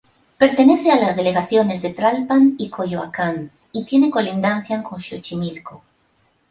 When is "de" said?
1.83-1.93